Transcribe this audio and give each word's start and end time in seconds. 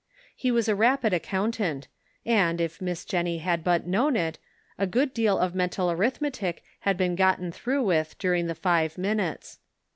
He 0.35 0.49
was 0.49 0.67
a 0.67 0.73
rapid 0.75 1.13
accountant, 1.13 1.87
and, 2.25 2.59
if 2.59 2.81
Miss 2.81 3.05
Jennie 3.05 3.37
had 3.37 3.63
but 3.63 3.85
known 3.85 4.15
it, 4.15 4.39
a 4.79 4.87
good 4.87 5.13
deal 5.13 5.37
of 5.37 5.53
mental 5.53 5.91
arithmetic 5.91 6.63
had 6.79 6.97
been 6.97 7.13
gotten 7.15 7.51
through 7.51 7.83
with 7.83 8.17
during 8.17 8.47
the 8.47 8.55
five 8.55 8.97
minutes. 8.97 9.59